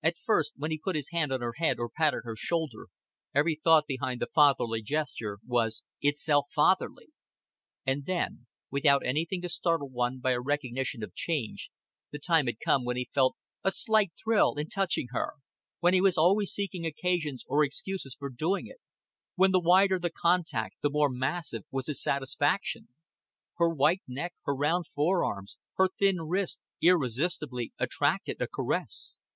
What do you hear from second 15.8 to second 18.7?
when he was always seeking occasions or excuses for doing